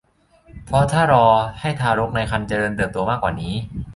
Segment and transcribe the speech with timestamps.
[0.65, 1.25] เพราะถ้ารอ
[1.61, 3.53] ให้ทารกในครรภ์เจริญเติบโตมากกว่านี้